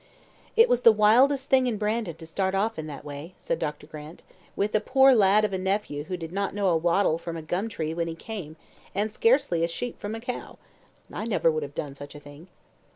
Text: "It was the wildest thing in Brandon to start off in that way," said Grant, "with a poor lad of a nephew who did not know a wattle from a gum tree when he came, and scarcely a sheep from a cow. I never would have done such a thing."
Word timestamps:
"It 0.55 0.67
was 0.67 0.81
the 0.81 0.91
wildest 0.91 1.47
thing 1.51 1.67
in 1.67 1.77
Brandon 1.77 2.15
to 2.15 2.25
start 2.25 2.55
off 2.55 2.79
in 2.79 2.87
that 2.87 3.05
way," 3.05 3.35
said 3.37 3.63
Grant, 3.91 4.23
"with 4.55 4.73
a 4.73 4.79
poor 4.79 5.13
lad 5.13 5.45
of 5.45 5.53
a 5.53 5.59
nephew 5.59 6.05
who 6.05 6.17
did 6.17 6.31
not 6.31 6.55
know 6.55 6.69
a 6.69 6.75
wattle 6.75 7.19
from 7.19 7.37
a 7.37 7.43
gum 7.43 7.69
tree 7.69 7.93
when 7.93 8.07
he 8.07 8.15
came, 8.15 8.55
and 8.95 9.11
scarcely 9.11 9.63
a 9.63 9.67
sheep 9.67 9.99
from 9.99 10.15
a 10.15 10.19
cow. 10.19 10.57
I 11.13 11.25
never 11.27 11.51
would 11.51 11.61
have 11.61 11.75
done 11.75 11.93
such 11.93 12.15
a 12.15 12.19
thing." 12.19 12.47